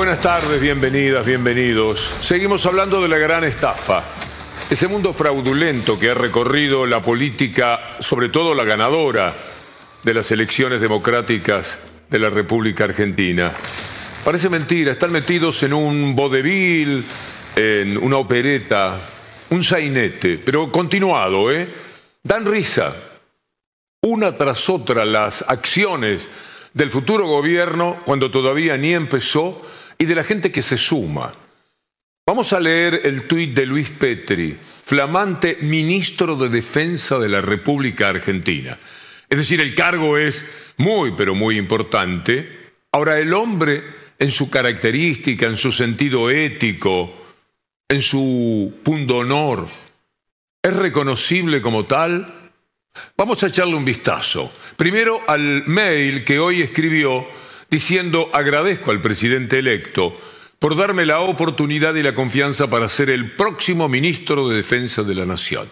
[0.00, 2.00] Buenas tardes, bienvenidas, bienvenidos.
[2.22, 4.02] Seguimos hablando de la gran estafa.
[4.70, 9.34] Ese mundo fraudulento que ha recorrido la política, sobre todo la ganadora
[10.02, 13.54] de las elecciones democráticas de la República Argentina.
[14.24, 17.04] Parece mentira, están metidos en un vodevil,
[17.54, 18.98] en una opereta,
[19.50, 21.74] un sainete, pero continuado, ¿eh?
[22.22, 22.96] Dan risa.
[24.00, 26.26] Una tras otra las acciones
[26.72, 29.66] del futuro gobierno, cuando todavía ni empezó,
[30.00, 31.34] y de la gente que se suma.
[32.26, 38.08] Vamos a leer el tuit de Luis Petri, flamante ministro de Defensa de la República
[38.08, 38.78] Argentina.
[39.28, 42.72] Es decir, el cargo es muy, pero muy importante.
[42.92, 43.84] Ahora, el hombre,
[44.18, 47.12] en su característica, en su sentido ético,
[47.86, 49.68] en su punto honor,
[50.62, 52.52] ¿es reconocible como tal?
[53.18, 54.50] Vamos a echarle un vistazo.
[54.76, 57.39] Primero al mail que hoy escribió
[57.70, 60.18] diciendo agradezco al presidente electo
[60.58, 65.14] por darme la oportunidad y la confianza para ser el próximo ministro de Defensa de
[65.14, 65.66] la Nación.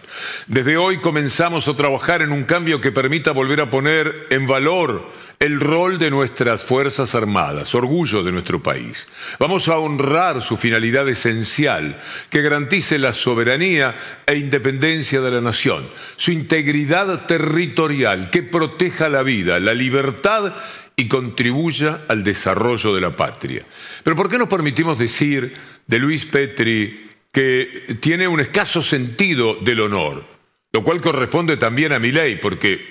[0.47, 5.11] Desde hoy comenzamos a trabajar en un cambio que permita volver a poner en valor
[5.37, 9.07] el rol de nuestras Fuerzas Armadas, orgullo de nuestro país.
[9.37, 15.87] Vamos a honrar su finalidad esencial, que garantice la soberanía e independencia de la nación,
[16.17, 20.51] su integridad territorial, que proteja la vida, la libertad
[20.99, 23.63] y contribuya al desarrollo de la patria.
[24.03, 25.53] Pero ¿por qué nos permitimos decir
[25.87, 30.25] de Luis Petri que tiene un escaso sentido del honor?
[30.73, 32.85] Lo cual corresponde también a mi ley, porque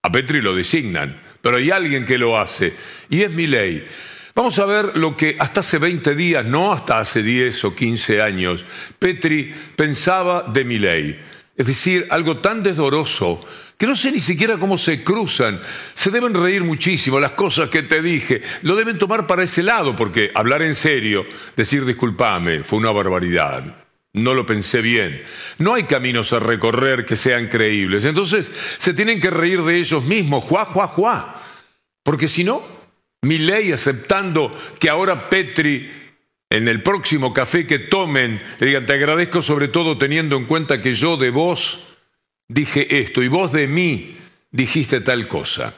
[0.00, 2.74] a Petri lo designan, pero hay alguien que lo hace,
[3.10, 3.84] y es mi ley.
[4.36, 8.22] Vamos a ver lo que hasta hace 20 días, no hasta hace 10 o 15
[8.22, 8.64] años,
[9.00, 11.20] Petri pensaba de mi ley.
[11.56, 13.44] Es decir, algo tan desdoroso
[13.78, 15.60] que no sé ni siquiera cómo se cruzan.
[15.94, 18.42] Se deben reír muchísimo las cosas que te dije.
[18.62, 21.24] Lo deben tomar para ese lado, porque hablar en serio,
[21.56, 23.64] decir disculpame, fue una barbaridad.
[24.14, 25.22] No lo pensé bien.
[25.58, 28.04] No hay caminos a recorrer que sean creíbles.
[28.04, 31.40] Entonces se tienen que reír de ellos mismos, juá, juá, juá.
[32.02, 32.66] Porque si no,
[33.22, 35.88] mi ley aceptando que ahora Petri
[36.50, 40.82] en el próximo café que tomen, le digan, te agradezco sobre todo teniendo en cuenta
[40.82, 41.87] que yo de vos
[42.50, 44.16] dije esto y vos de mí
[44.50, 45.74] dijiste tal cosa.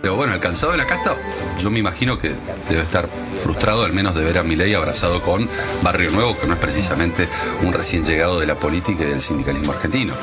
[0.00, 1.16] Pero bueno, el cansado de la casta,
[1.58, 2.32] yo me imagino que
[2.68, 5.48] debe estar frustrado al menos de ver a Milei abrazado con
[5.82, 7.28] Barrio Nuevo, que no es precisamente
[7.64, 10.14] un recién llegado de la política y del sindicalismo argentino.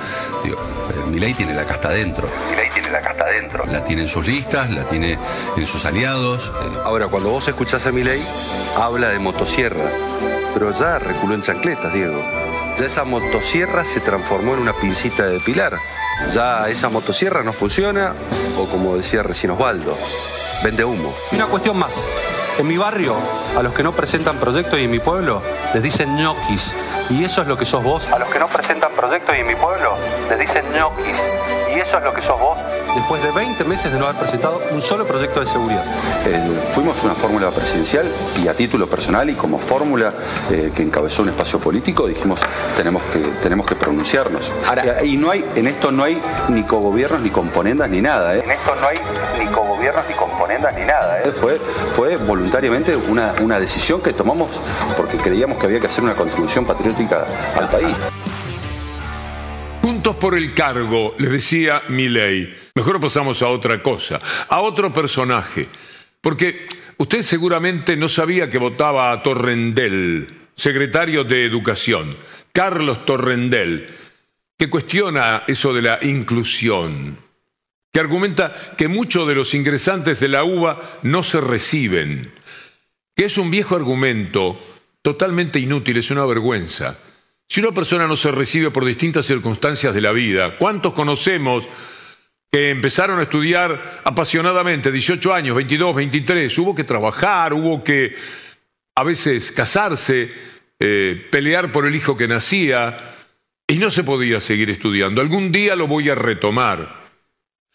[0.42, 0.56] Digo,
[0.90, 2.30] eh, Milei tiene la casta adentro.
[2.50, 3.66] Milei tiene la casta adentro.
[3.66, 5.18] La tiene en sus listas, la tiene
[5.58, 6.54] en sus aliados.
[6.62, 6.78] Eh.
[6.86, 8.22] Ahora, cuando vos escuchás a Milei,
[8.80, 9.92] habla de motosierra,
[10.54, 12.43] pero ya reculó en chancletas, Diego.
[12.78, 15.78] Ya esa motosierra se transformó en una pincita de pilar.
[16.32, 18.14] Ya esa motosierra no funciona,
[18.58, 19.96] o como decía recién Osvaldo,
[20.64, 21.14] vende humo.
[21.34, 21.94] Una cuestión más.
[22.58, 23.16] En mi barrio,
[23.58, 25.42] a los que no presentan proyectos y en mi pueblo,
[25.74, 26.74] les dicen ñoquis.
[27.10, 28.08] Y eso es lo que sos vos.
[28.08, 29.96] A los que no presentan proyectos y en mi pueblo,
[30.30, 31.18] les dicen ñoquis.
[31.76, 32.58] Y eso es lo que sos vos
[32.96, 35.84] después de 20 meses de no haber presentado un solo proyecto de seguridad.
[36.26, 36.42] Eh,
[36.74, 38.06] fuimos una fórmula presidencial
[38.42, 40.14] y a título personal y como fórmula
[40.52, 42.40] eh, que encabezó un espacio político dijimos
[42.78, 44.52] tenemos que, tenemos que pronunciarnos.
[44.76, 48.36] Eh, y no hay, en esto no hay ni cogobiernos ni componendas ni nada.
[48.36, 48.98] En esto no hay
[49.40, 51.22] ni cogobiernos ni componendas ni nada.
[51.40, 51.60] Fue,
[51.92, 54.52] fue voluntariamente una, una decisión que tomamos
[54.96, 57.26] porque creíamos que había que hacer una contribución patriótica
[57.58, 57.96] al país.
[59.84, 62.56] Juntos por el cargo, les decía ley.
[62.74, 65.68] Mejor pasamos a otra cosa, a otro personaje.
[66.22, 72.16] Porque usted seguramente no sabía que votaba a Torrendel, secretario de Educación,
[72.54, 73.94] Carlos Torrendel,
[74.58, 77.18] que cuestiona eso de la inclusión,
[77.92, 82.32] que argumenta que muchos de los ingresantes de la UBA no se reciben,
[83.18, 84.58] que es un viejo argumento
[85.02, 86.98] totalmente inútil, es una vergüenza.
[87.54, 91.70] Si una persona no se recibe por distintas circunstancias de la vida, ¿cuántos conocemos
[92.52, 96.58] que empezaron a estudiar apasionadamente, 18 años, 22, 23?
[96.58, 98.16] Hubo que trabajar, hubo que
[98.96, 100.34] a veces casarse,
[100.80, 103.18] eh, pelear por el hijo que nacía,
[103.68, 105.22] y no se podía seguir estudiando.
[105.22, 107.04] Algún día lo voy a retomar.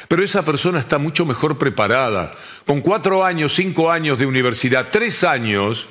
[0.08, 2.34] Pero esa persona está mucho mejor preparada.
[2.66, 5.88] Con cuatro años, cinco años de universidad, tres años,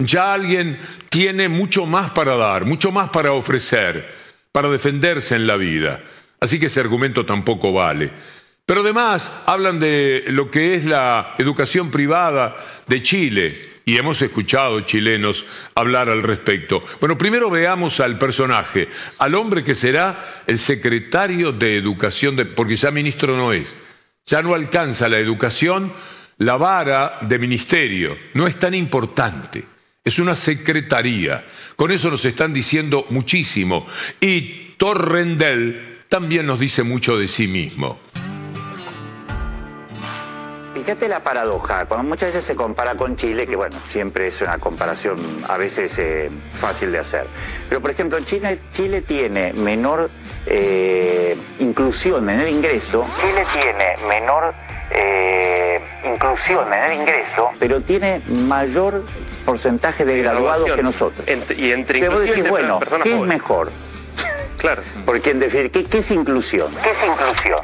[0.00, 4.06] ya alguien tiene mucho más para dar, mucho más para ofrecer,
[4.52, 6.00] para defenderse en la vida.
[6.40, 8.10] Así que ese argumento tampoco vale.
[8.66, 12.56] Pero además hablan de lo que es la educación privada
[12.86, 16.84] de Chile y hemos escuchado chilenos hablar al respecto.
[17.00, 18.88] Bueno, primero veamos al personaje,
[19.18, 23.74] al hombre que será el secretario de Educación, porque ya ministro no es,
[24.26, 25.92] ya no alcanza la educación
[26.40, 29.62] la vara de ministerio no es tan importante,
[30.10, 31.44] es una secretaría.
[31.76, 33.86] Con eso nos están diciendo muchísimo.
[34.20, 37.98] Y Torrendel también nos dice mucho de sí mismo.
[40.74, 44.58] Fíjate la paradoja, cuando muchas veces se compara con Chile, que bueno, siempre es una
[44.58, 47.26] comparación a veces eh, fácil de hacer.
[47.68, 50.10] Pero por ejemplo, Chile, Chile tiene menor
[50.46, 53.06] eh, inclusión en el ingreso.
[53.20, 54.54] Chile tiene menor
[54.90, 59.04] eh, inclusión en el ingreso, pero tiene mayor
[59.44, 61.24] porcentaje de graduados que nosotros.
[61.56, 63.70] y entre vos decís, bueno, ¿qué es mejor?
[64.56, 64.82] Claro.
[65.06, 66.70] Porque en definitiva, ¿qué, ¿qué es inclusión?
[66.82, 67.60] ¿Qué es inclusión?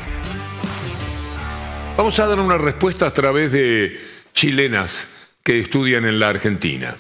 [1.96, 4.00] Vamos a dar una respuesta a través de
[4.32, 5.08] chilenas
[5.42, 6.96] que estudian en la Argentina.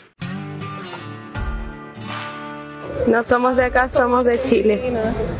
[3.06, 4.92] No somos de acá, somos de Chile.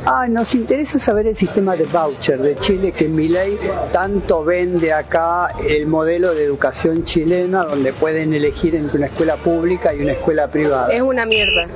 [0.05, 3.59] Ah, nos interesa saber el sistema de voucher de Chile que Milei
[3.93, 9.93] tanto vende acá el modelo de educación chilena donde pueden elegir entre una escuela pública
[9.93, 10.93] y una escuela privada.
[10.93, 11.67] Es una mierda.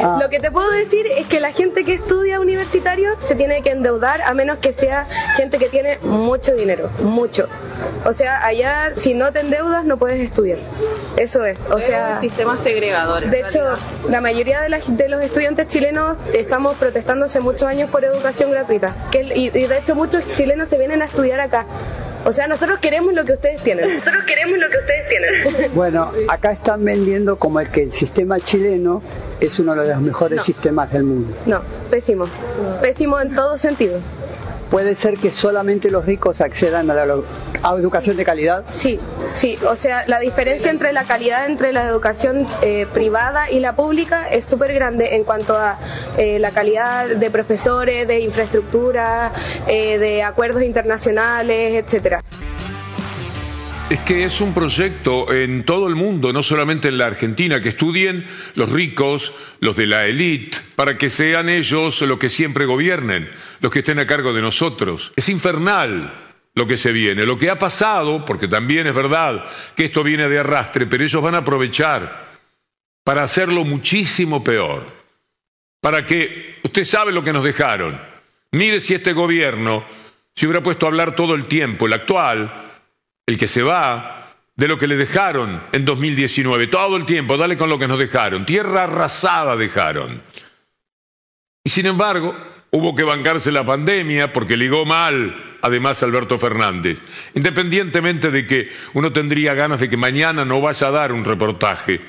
[0.00, 0.18] Ah.
[0.20, 3.70] Lo que te puedo decir es que la gente que estudia universitario se tiene que
[3.70, 5.06] endeudar a menos que sea
[5.36, 7.46] gente que tiene mucho dinero, mucho.
[8.04, 10.58] O sea, allá si no te endeudas no puedes estudiar.
[11.16, 11.58] Eso es.
[11.70, 13.24] O sea, sistema segregador.
[13.24, 13.60] en De hecho,
[14.08, 18.50] la mayoría de, la- de los estudiantes chilenos estamos protestando hace muchos años por educación
[18.50, 18.94] gratuita.
[19.10, 21.66] Que, y, y de hecho muchos chilenos se vienen a estudiar acá.
[22.26, 23.96] O sea, nosotros queremos lo que ustedes tienen.
[23.96, 25.70] Nosotros queremos lo que ustedes tienen.
[25.74, 29.02] Bueno, acá están vendiendo como el que el sistema chileno
[29.40, 30.44] es uno de los mejores No.
[30.44, 31.36] sistemas del mundo.
[31.46, 31.60] No,
[31.90, 32.24] pésimo.
[32.80, 33.98] Pésimo en todo sentido.
[34.70, 37.04] ¿Puede ser que solamente los ricos accedan a la
[37.64, 38.64] a educación de calidad?
[38.68, 39.00] Sí,
[39.32, 39.56] sí.
[39.66, 44.28] O sea, la diferencia entre la calidad entre la educación eh, privada y la pública
[44.28, 45.78] es súper grande en cuanto a
[46.18, 49.32] eh, la calidad de profesores, de infraestructura,
[49.66, 52.20] eh, de acuerdos internacionales, etcétera.
[53.90, 57.68] Es que es un proyecto en todo el mundo, no solamente en la Argentina, que
[57.70, 63.28] estudien los ricos, los de la élite, para que sean ellos los que siempre gobiernen,
[63.60, 65.12] los que estén a cargo de nosotros.
[65.16, 69.86] Es infernal lo que se viene, lo que ha pasado, porque también es verdad que
[69.86, 72.24] esto viene de arrastre, pero ellos van a aprovechar
[73.02, 74.86] para hacerlo muchísimo peor.
[75.80, 78.00] Para que, usted sabe lo que nos dejaron.
[78.52, 79.84] Mire si este gobierno
[80.34, 82.72] se hubiera puesto a hablar todo el tiempo, el actual,
[83.26, 87.58] el que se va, de lo que le dejaron en 2019, todo el tiempo, dale
[87.58, 90.22] con lo que nos dejaron, tierra arrasada dejaron.
[91.64, 92.36] Y sin embargo,
[92.70, 96.98] hubo que bancarse la pandemia porque ligó mal, además, Alberto Fernández,
[97.34, 102.02] independientemente de que uno tendría ganas de que mañana no vaya a dar un reportaje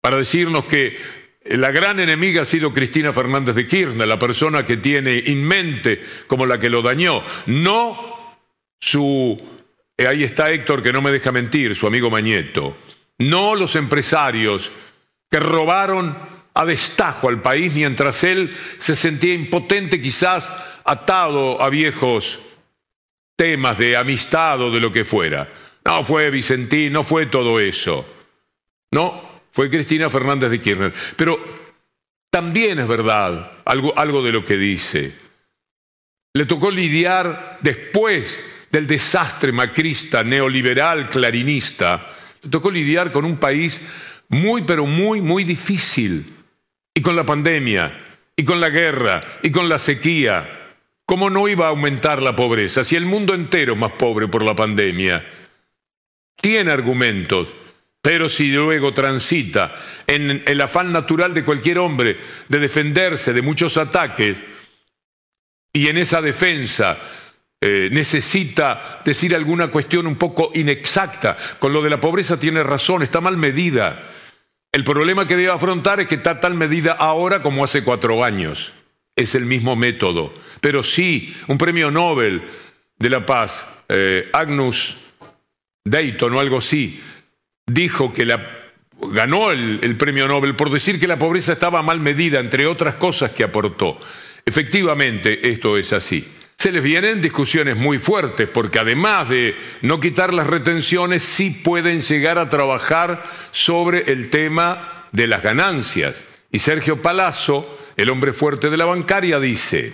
[0.00, 0.96] para decirnos que
[1.44, 6.04] la gran enemiga ha sido Cristina Fernández de Kirchner, la persona que tiene en mente
[6.28, 8.36] como la que lo dañó, no
[8.78, 9.42] su
[9.96, 12.76] eh, ahí está Héctor que no me deja mentir, su amigo Mañeto.
[13.18, 14.70] No los empresarios
[15.28, 16.16] que robaron
[16.54, 20.52] a destajo al país mientras él se sentía impotente, quizás
[20.84, 22.47] atado a viejos
[23.38, 25.48] temas de amistad o de lo que fuera.
[25.84, 28.04] No fue Vicentín, no fue todo eso.
[28.90, 30.92] No, fue Cristina Fernández de Kirchner.
[31.14, 31.38] Pero
[32.30, 35.12] también es verdad algo, algo de lo que dice.
[36.34, 43.88] Le tocó lidiar después del desastre macrista, neoliberal, clarinista, le tocó lidiar con un país
[44.28, 46.34] muy, pero muy, muy difícil.
[46.92, 50.57] Y con la pandemia, y con la guerra, y con la sequía.
[51.08, 54.42] ¿Cómo no iba a aumentar la pobreza si el mundo entero es más pobre por
[54.42, 55.24] la pandemia?
[56.38, 57.54] Tiene argumentos,
[58.02, 59.74] pero si luego transita
[60.06, 64.36] en el afán natural de cualquier hombre de defenderse de muchos ataques,
[65.72, 66.98] y en esa defensa
[67.58, 71.38] eh, necesita decir alguna cuestión un poco inexacta.
[71.58, 74.10] Con lo de la pobreza tiene razón, está mal medida.
[74.70, 78.74] El problema que debe afrontar es que está tal medida ahora como hace cuatro años.
[79.16, 80.34] Es el mismo método.
[80.60, 82.42] Pero sí, un premio Nobel
[82.98, 84.98] de la Paz, eh, Agnus
[85.84, 87.00] Dayton o algo así,
[87.66, 88.44] dijo que la,
[89.12, 92.94] ganó el, el premio Nobel por decir que la pobreza estaba mal medida, entre otras
[92.96, 93.98] cosas que aportó.
[94.44, 96.26] Efectivamente, esto es así.
[96.56, 102.00] Se les vienen discusiones muy fuertes porque además de no quitar las retenciones, sí pueden
[102.00, 106.24] llegar a trabajar sobre el tema de las ganancias.
[106.50, 109.92] Y Sergio Palazzo, el hombre fuerte de la bancaria, dice,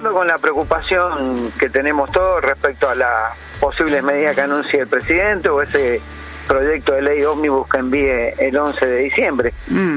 [0.00, 5.48] con la preocupación que tenemos todos respecto a las posibles medidas que anuncie el presidente
[5.48, 6.00] o ese
[6.46, 9.52] proyecto de ley ómnibus que envíe el 11 de diciembre.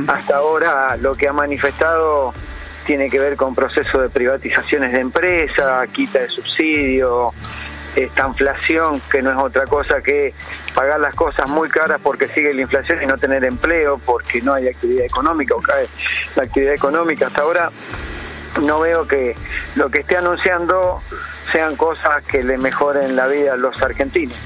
[0.08, 2.34] Hasta ahora lo que ha manifestado
[2.86, 7.32] tiene que ver con procesos de privatizaciones de empresas, quita de subsidio,
[7.96, 10.34] esta inflación que no es otra cosa que
[10.74, 14.54] pagar las cosas muy caras porque sigue la inflación y no tener empleo porque no
[14.54, 15.88] hay actividad económica o cae
[16.36, 17.28] la actividad económica.
[17.28, 17.70] Hasta ahora
[18.60, 19.36] no veo que
[19.76, 21.02] lo que esté anunciando
[21.52, 24.38] sean cosas que le mejoren la vida a los argentinos.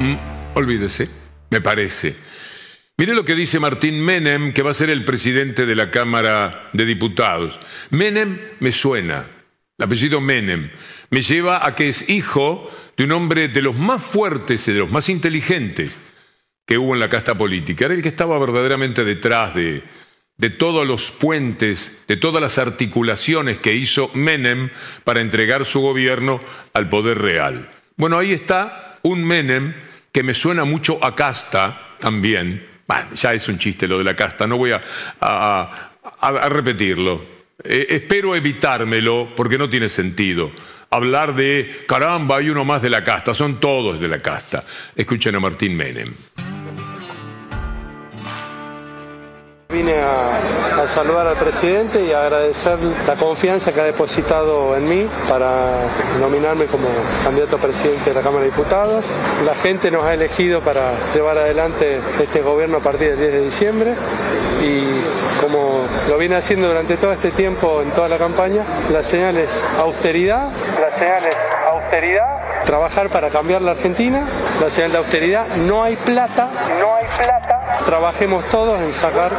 [0.00, 0.16] Mm,
[0.54, 1.08] olvídese,
[1.50, 2.14] me parece.
[2.96, 6.68] Mire lo que dice Martín Menem, que va a ser el presidente de la Cámara
[6.72, 7.60] de Diputados.
[7.90, 9.24] Menem me suena,
[9.78, 10.70] el apellido Menem,
[11.10, 14.80] me lleva a que es hijo de un hombre de los más fuertes y de
[14.80, 15.96] los más inteligentes
[16.66, 17.84] que hubo en la casta política.
[17.84, 19.82] Era el que estaba verdaderamente detrás de,
[20.38, 24.70] de todos los puentes, de todas las articulaciones que hizo Menem
[25.04, 26.40] para entregar su gobierno
[26.72, 27.68] al poder real.
[27.96, 29.74] Bueno, ahí está un Menem
[30.12, 32.66] que me suena mucho a casta también.
[33.14, 35.90] Ya es un chiste lo de la casta, no voy a,
[36.48, 37.22] repetirlo.
[37.62, 40.52] Eh, espero evitármelo porque no tiene sentido.
[40.90, 44.64] Hablar de, caramba, hay uno más de la casta, son todos de la casta.
[44.96, 46.14] Escuchen a Martín Menem.
[49.70, 55.50] Vine a, saludar al presidente y agradecer la confianza que ha depositado en mí para
[56.18, 56.88] nominarme como
[57.22, 59.04] candidato a presidente de la Cámara de Diputados.
[59.44, 63.40] La gente nos ha elegido para llevar adelante este gobierno a partir del 10 de
[63.42, 63.94] diciembre
[64.62, 69.36] y como lo viene haciendo durante todo este tiempo en toda la campaña, la señal
[69.36, 70.48] es austeridad.
[70.80, 71.36] La señal es
[71.70, 72.64] austeridad.
[72.64, 74.22] Trabajar para cambiar la Argentina.
[74.62, 75.46] La señal de austeridad.
[75.66, 76.48] No hay plata.
[76.80, 77.57] No hay plata.
[77.86, 79.32] Trabajemos todos en sacar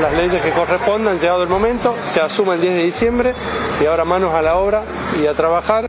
[0.00, 3.34] las leyes que correspondan, llegado el momento, se asume el 10 de diciembre
[3.82, 4.84] y ahora manos a la obra
[5.20, 5.88] y a trabajar.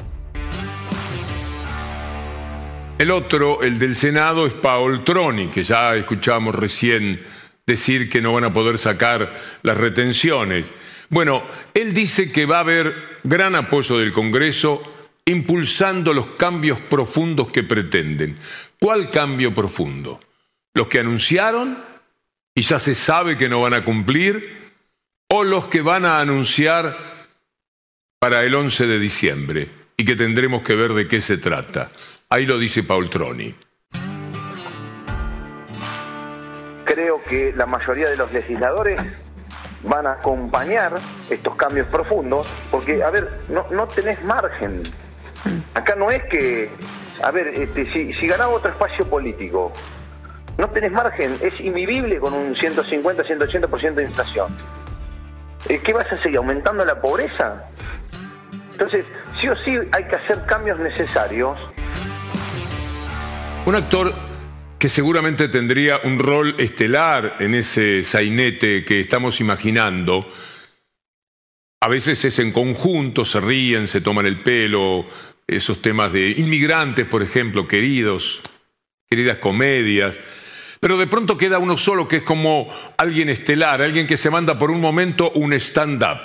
[2.98, 7.25] El otro, el del Senado, es Paul Troni, que ya escuchamos recién
[7.65, 10.70] decir que no van a poder sacar las retenciones.
[11.10, 14.82] Bueno, él dice que va a haber gran apoyo del Congreso
[15.25, 18.36] impulsando los cambios profundos que pretenden.
[18.79, 20.20] ¿Cuál cambio profundo?
[20.74, 21.88] ¿Los que anunciaron
[22.60, 24.74] y ya se sabe que no van a cumplir,
[25.30, 26.94] o los que van a anunciar
[28.20, 31.88] para el 11 de diciembre y que tendremos que ver de qué se trata.
[32.28, 33.56] Ahí lo dice Paul Troni.
[36.84, 39.00] Creo que la mayoría de los legisladores
[39.84, 41.00] van a acompañar
[41.30, 44.84] estos cambios profundos, porque, a ver, no, no tenés margen.
[45.75, 46.70] Acá no es que,
[47.24, 49.72] a ver, este, si, si ganaba otro espacio político,
[50.60, 54.54] no tenés margen, es invivible con un 150, 180% de inflación.
[55.70, 56.38] Eh, ¿Qué vas a seguir?
[56.38, 57.63] ¿Aumentando la pobreza?
[58.74, 59.06] Entonces,
[59.39, 61.58] sí o sí hay que hacer cambios necesarios.
[63.66, 64.13] Un actor
[64.78, 70.30] que seguramente tendría un rol estelar en ese sainete que estamos imaginando.
[71.82, 75.06] A veces es en conjunto, se ríen, se toman el pelo,
[75.48, 78.42] esos temas de inmigrantes, por ejemplo, queridos,
[79.10, 80.20] queridas comedias.
[80.79, 84.57] Pero de pronto queda uno solo que es como alguien estelar, alguien que se manda
[84.57, 86.19] por un momento un stand-up.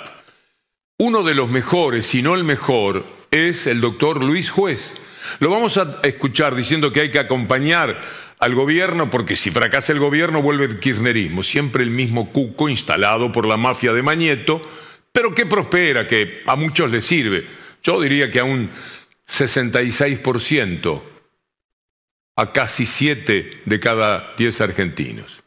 [0.97, 4.95] Uno de los mejores, si no el mejor, es el doctor Luis Juez.
[5.39, 8.01] Lo vamos a escuchar diciendo que hay que acompañar
[8.39, 13.31] al gobierno porque si fracasa el gobierno vuelve el kirchnerismo, siempre el mismo cuco instalado
[13.31, 14.61] por la mafia de Mañeto,
[15.11, 17.45] pero que prospera, que a muchos les sirve.
[17.83, 18.69] Yo diría que a un
[19.27, 21.14] 66%
[22.37, 25.41] a casi siete de cada diez argentinos.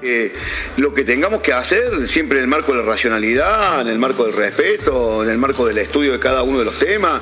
[0.00, 0.32] Eh,
[0.76, 4.26] lo que tengamos que hacer, siempre en el marco de la racionalidad, en el marco
[4.26, 7.20] del respeto, en el marco del estudio de cada uno de los temas.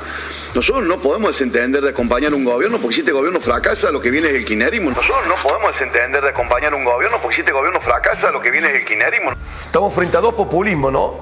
[0.55, 4.11] Nosotros no podemos desentender de acompañar un gobierno porque si este gobierno fracasa, lo que
[4.11, 4.91] viene es el quinerismo.
[4.91, 8.51] Nosotros no podemos desentender de acompañar un gobierno porque si este gobierno fracasa, lo que
[8.51, 9.31] viene es el quinerismo.
[9.65, 11.15] Estamos frente a dos populismos, ¿no?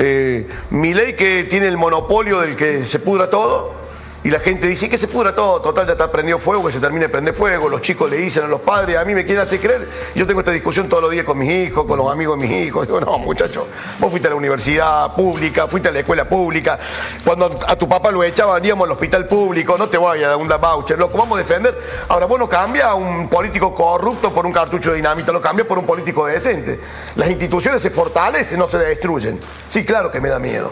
[0.00, 3.81] Eh, mi ley que tiene el monopolio del que se pudra todo
[4.24, 6.78] y la gente dice que se pudra todo, total ya está prendido fuego, que se
[6.78, 9.42] termine de prender fuego, los chicos le dicen a los padres, a mí me quieren
[9.42, 12.38] hacer creer, yo tengo esta discusión todos los días con mis hijos, con los amigos
[12.38, 13.64] de mis hijos, digo, no muchachos,
[13.98, 16.78] vos fuiste a la universidad pública, fuiste a la escuela pública,
[17.24, 20.36] cuando a tu papá lo echaban, íbamos al hospital público, no te vayas a dar
[20.36, 21.76] un voucher, loco, vamos a defender,
[22.08, 25.66] ahora vos no cambias a un político corrupto por un cartucho de dinamita, lo cambias
[25.66, 26.78] por un político decente,
[27.16, 30.70] las instituciones se fortalecen, no se destruyen, sí, claro que me da miedo.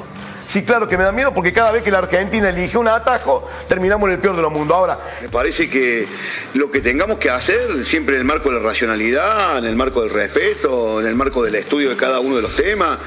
[0.51, 3.49] Sí, claro que me da miedo porque cada vez que la Argentina elige un atajo,
[3.69, 4.77] terminamos en el peor de los mundos.
[4.77, 6.09] Ahora, me parece que
[6.55, 10.03] lo que tengamos que hacer, siempre en el marco de la racionalidad, en el marco
[10.03, 12.99] del respeto, en el marco del estudio de cada uno de los temas,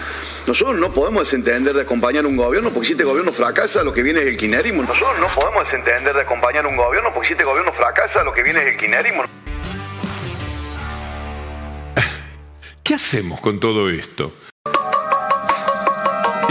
[0.47, 4.03] nosotros no podemos desentender de acompañar un gobierno porque si este gobierno fracasa, lo que
[4.03, 4.83] viene es el quinerismo.
[4.83, 8.41] Nosotros no podemos desentender de acompañar un gobierno porque si este gobierno fracasa, lo que
[8.41, 9.23] viene es el quinerismo.
[12.83, 14.31] ¿Qué hacemos con todo esto?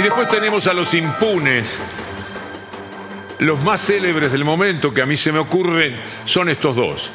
[0.02, 1.80] Y después tenemos a los impunes.
[3.38, 5.94] Los más célebres del momento que a mí se me ocurren
[6.24, 7.08] son estos dos.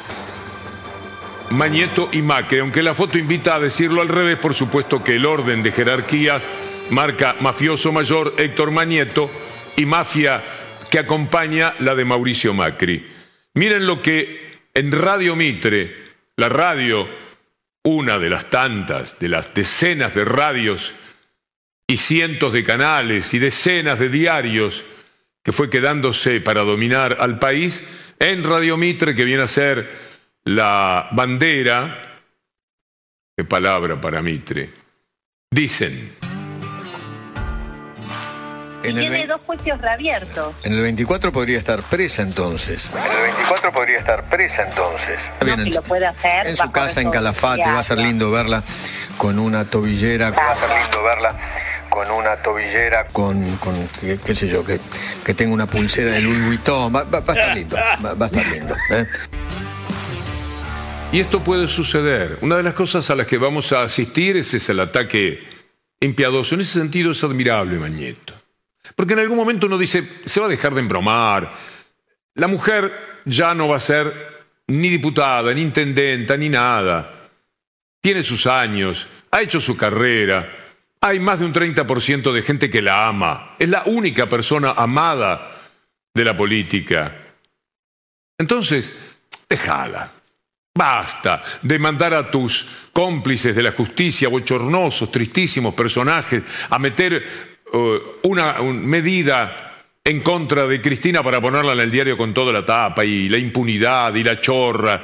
[1.50, 5.26] Mañeto y Macri, aunque la foto invita a decirlo al revés, por supuesto que el
[5.26, 6.42] orden de jerarquías
[6.88, 9.30] marca mafioso mayor Héctor Mañeto
[9.76, 10.42] y mafia
[10.90, 13.06] que acompaña la de Mauricio Macri.
[13.52, 15.94] Miren lo que en Radio Mitre,
[16.36, 17.06] la radio,
[17.82, 20.94] una de las tantas, de las decenas de radios
[21.90, 24.84] y cientos de canales y decenas de diarios
[25.42, 29.88] que fue quedándose para dominar al país, en Radio Mitre, que viene a ser
[30.44, 32.20] la bandera,
[33.34, 34.70] qué palabra para Mitre,
[35.50, 36.14] dicen,
[38.84, 40.54] En el, Tiene dos juicios reabiertos.
[40.64, 42.90] en el 24 podría estar presa entonces.
[42.92, 45.18] En el 24 podría estar presa entonces.
[45.40, 46.46] No, en, lo puede hacer.
[46.48, 48.62] en su casa en Calafate va a ser lindo verla
[49.16, 51.34] con una tobillera, Va a ser lindo verla
[52.06, 53.06] con una tobillera.
[53.08, 54.78] con, con qué, qué sé yo, que,
[55.24, 56.94] que tenga una pulsera de Louis Vuitton.
[56.94, 58.76] Va, va- va a estar lindo, va, va a estar lindo.
[58.90, 59.06] ¿eh?
[61.12, 62.38] Y esto puede suceder.
[62.42, 65.42] Una de las cosas a las que vamos a asistir es ese el ataque
[66.00, 66.54] impiadoso.
[66.54, 68.34] En ese sentido es admirable, Mañeto.
[68.94, 71.52] Porque en algún momento uno dice, se va a dejar de embromar.
[72.34, 72.92] La mujer
[73.24, 74.12] ya no va a ser
[74.66, 77.14] ni diputada, ni intendenta, ni nada.
[78.02, 80.48] Tiene sus años, ha hecho su carrera.
[81.00, 83.54] Hay más de un 30% de gente que la ama.
[83.58, 85.44] Es la única persona amada
[86.14, 87.16] de la política.
[88.38, 88.98] Entonces,
[89.48, 90.12] déjala.
[90.76, 97.14] Basta de mandar a tus cómplices de la justicia, bochornosos, tristísimos personajes, a meter
[97.72, 102.52] eh, una un- medida en contra de Cristina para ponerla en el diario con toda
[102.52, 105.02] la tapa y la impunidad y la chorra.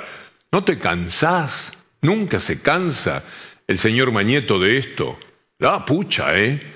[0.53, 1.73] ¿No te cansás?
[2.03, 3.25] Nunca se cansa
[3.67, 5.19] el señor Mañeto de esto.
[5.61, 6.75] Ah, pucha, ¿eh?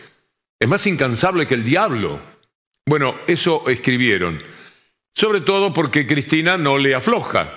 [0.59, 2.21] Es más incansable que el diablo.
[2.87, 4.43] Bueno, eso escribieron.
[5.15, 7.53] Sobre todo porque Cristina no le afloja.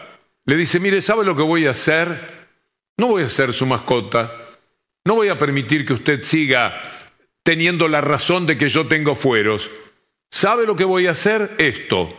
[0.45, 2.49] Le dice, mire, ¿sabe lo que voy a hacer?
[2.97, 4.31] No voy a ser su mascota.
[5.05, 6.99] No voy a permitir que usted siga
[7.43, 9.69] teniendo la razón de que yo tengo fueros.
[10.29, 11.55] ¿Sabe lo que voy a hacer?
[11.57, 12.15] Esto.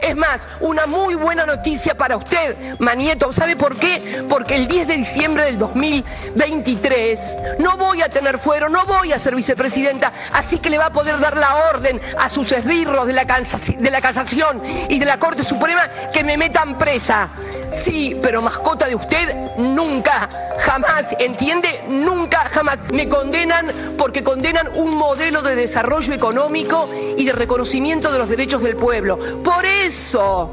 [0.00, 3.32] Es más, una muy buena noticia para usted, Manieto.
[3.32, 4.24] ¿Sabe por qué?
[4.28, 9.18] Porque el 10 de diciembre del 2023 no voy a tener fuero, no voy a
[9.18, 13.12] ser vicepresidenta, así que le va a poder dar la orden a sus esbirros de
[13.12, 17.30] la, de la casación y de la Corte Suprema que me metan presa.
[17.72, 21.68] Sí, pero mascota de usted nunca, jamás, ¿entiende?
[21.88, 22.78] Nunca, jamás.
[22.92, 28.62] Me condenan porque condenan un modelo de desarrollo económico y de reconocimiento de los derechos
[28.62, 29.18] del pueblo.
[29.44, 30.50] Por eso,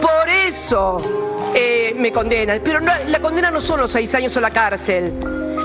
[0.00, 2.60] por eso eh, me condenan.
[2.62, 5.12] Pero la condena no son los seis años o la cárcel.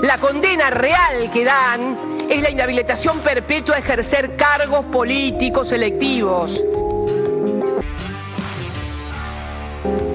[0.02, 1.96] La condena real que dan
[2.28, 6.64] es la inhabilitación perpetua a ejercer cargos políticos electivos.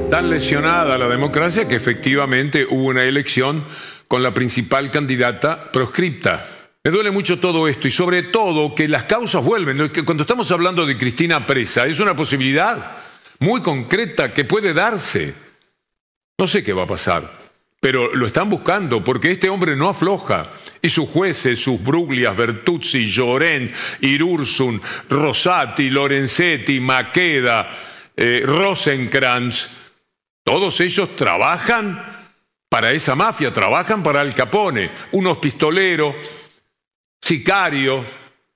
[0.09, 3.63] Tan lesionada la democracia que efectivamente hubo una elección
[4.07, 6.56] con la principal candidata proscripta.
[6.87, 9.91] Me duele mucho todo esto y sobre todo que las causas vuelven.
[10.05, 12.95] Cuando estamos hablando de Cristina presa, es una posibilidad
[13.39, 15.35] muy concreta que puede darse.
[16.37, 17.29] No sé qué va a pasar,
[17.81, 20.49] pero lo están buscando porque este hombre no afloja.
[20.81, 27.69] Y sus jueces, sus Bruglias, Bertuzzi, Llorén, Irursun, Rosati, Lorenzetti, Maqueda,
[28.15, 29.67] eh, Rosenkrantz,
[30.41, 32.31] todos ellos trabajan
[32.69, 34.89] para esa mafia, trabajan para Al Capone.
[35.11, 36.15] Uno es pistolero,
[37.21, 38.05] sicario,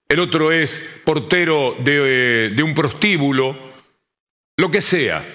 [0.07, 3.57] el otro es portero de, eh, de un prostíbulo,
[4.57, 5.25] lo que sea.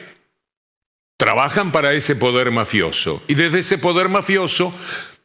[1.17, 3.23] Trabajan para ese poder mafioso.
[3.27, 4.75] Y desde ese poder mafioso,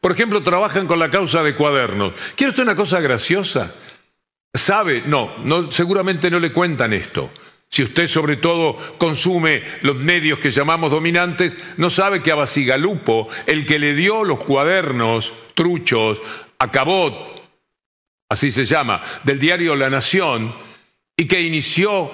[0.00, 2.14] por ejemplo, trabajan con la causa de cuadernos.
[2.34, 3.74] ¿Quiere usted una cosa graciosa?
[4.54, 5.02] ¿Sabe?
[5.06, 7.30] No, no, seguramente no le cuentan esto.
[7.68, 13.28] Si usted sobre todo consume los medios que llamamos dominantes, no sabe que a Basigalupo,
[13.46, 16.20] el que le dio los cuadernos truchos
[16.58, 17.41] a Cabot,
[18.32, 20.54] así se llama, del diario La Nación,
[21.16, 22.10] y que inició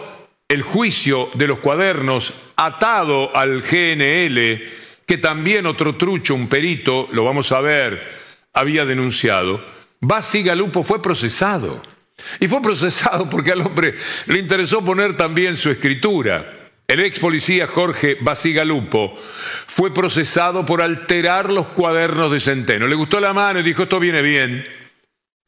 [0.49, 4.63] el juicio de los cuadernos atado al GNL,
[5.07, 8.19] que también otro trucho, un perito, lo vamos a ver,
[8.53, 9.65] había denunciado,
[10.01, 11.83] Basigalupo fue procesado.
[12.41, 13.95] Y fue procesado porque al hombre
[14.27, 16.55] le interesó poner también su escritura.
[16.87, 19.19] El ex policía Jorge Basigalupo
[19.67, 22.87] fue procesado por alterar los cuadernos de Centeno.
[22.87, 24.67] Le gustó la mano y dijo, esto viene bien.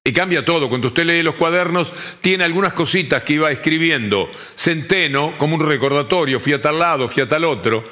[0.03, 0.69] Y cambia todo.
[0.69, 6.41] Cuando usted lee los cuadernos, tiene algunas cositas que iba escribiendo Centeno como un recordatorio,
[6.41, 7.85] fui a tal lado, fui a tal otro.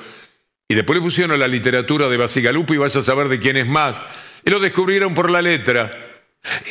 [0.66, 3.66] Y después le pusieron la literatura de Basigalupo y vas a saber de quién es
[3.66, 4.00] más.
[4.44, 6.22] Y lo descubrieron por la letra.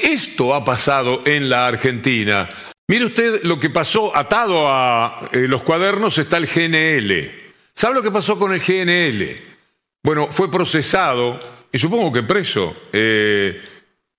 [0.02, 2.50] Esto ha pasado en la Argentina.
[2.88, 7.32] Mire usted lo que pasó atado a eh, los cuadernos está el GNL.
[7.76, 9.38] ¿Sabe lo que pasó con el GNL?
[10.04, 11.40] Bueno, fue procesado
[11.72, 13.62] y supongo que preso eh,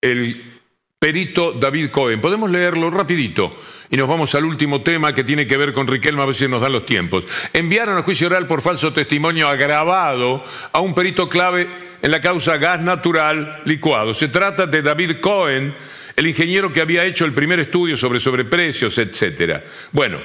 [0.00, 0.57] el
[0.98, 2.20] perito David Cohen.
[2.20, 3.56] Podemos leerlo rapidito
[3.90, 6.48] y nos vamos al último tema que tiene que ver con Riquelme, a ver si
[6.48, 7.26] nos dan los tiempos.
[7.52, 11.66] Enviaron a juicio oral por falso testimonio agravado a un perito clave
[12.02, 14.12] en la causa gas natural licuado.
[14.12, 15.74] Se trata de David Cohen,
[16.16, 19.62] el ingeniero que había hecho el primer estudio sobre sobreprecios, etc.
[19.92, 20.18] Bueno,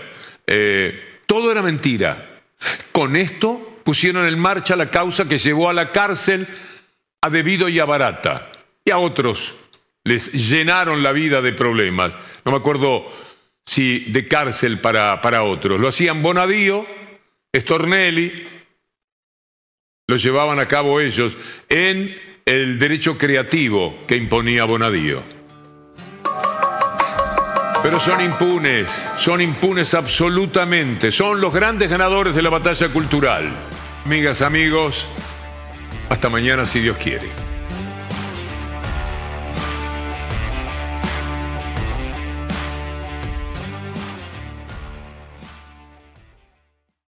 [0.48, 2.42] eh, todo era mentira.
[2.92, 6.48] Con esto pusieron en marcha la causa que llevó a la cárcel
[7.22, 8.52] a Debido y a Barata
[8.84, 9.63] y a otros.
[10.04, 12.14] Les llenaron la vida de problemas.
[12.44, 13.06] No me acuerdo
[13.66, 15.80] si de cárcel para, para otros.
[15.80, 16.86] Lo hacían Bonadío,
[17.56, 18.48] Stornelli,
[20.08, 21.38] lo llevaban a cabo ellos
[21.70, 25.22] en el derecho creativo que imponía Bonadío.
[27.82, 28.88] Pero son impunes,
[29.18, 33.50] son impunes absolutamente, son los grandes ganadores de la batalla cultural.
[34.06, 35.08] Amigas, amigos,
[36.10, 37.43] hasta mañana si Dios quiere.